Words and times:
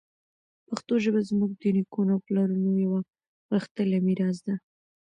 پښتو 0.67 0.93
ژبه 1.03 1.21
زموږ 1.29 1.51
د 1.61 1.63
نیکونو 1.77 2.11
او 2.15 2.23
پلارونو 2.25 2.71
یوه 2.85 2.99
غښتلې 3.53 3.99
میراث 4.07 4.37
ده. 4.45 4.55